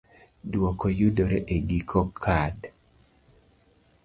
[0.51, 2.57] Dwoko yudore e giko kad.